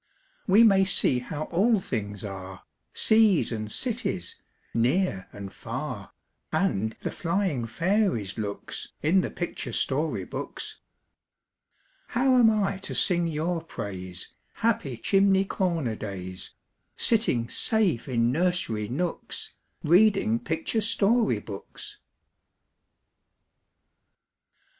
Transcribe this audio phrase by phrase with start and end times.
[0.47, 4.41] We may see how all things are, Seas and cities,
[4.73, 6.11] near and far,
[6.51, 10.79] And the flying fairies' looks, In the picture story books.
[12.07, 16.55] How am I to sing your praise, Happy chimney corner days,
[16.97, 21.99] Sitting safe in nursery nooks, Reading picture story books?